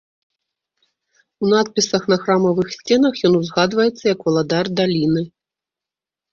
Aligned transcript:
У 1.45 1.51
надпісах 1.53 2.07
на 2.15 2.19
храмавых 2.25 2.67
сценах 2.77 3.15
ён 3.31 3.37
узгадваецца 3.43 4.03
як 4.13 4.19
валадар 4.29 4.65
даліны. 4.83 5.21